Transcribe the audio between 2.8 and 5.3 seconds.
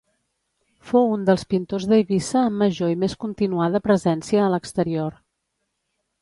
i més continuada presència a l’exterior.